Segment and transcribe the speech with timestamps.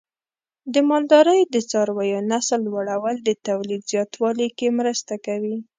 [0.73, 5.57] د مالدارۍ د څارویو نسل لوړول د تولید زیاتوالي کې مرسته کوي.